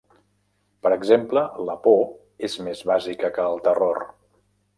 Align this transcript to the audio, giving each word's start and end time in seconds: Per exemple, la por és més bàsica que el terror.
Per 0.85 0.91
exemple, 0.95 1.43
la 1.67 1.75
por 1.83 2.01
és 2.49 2.57
més 2.69 2.83
bàsica 2.93 3.31
que 3.37 3.47
el 3.53 3.63
terror. 3.69 4.03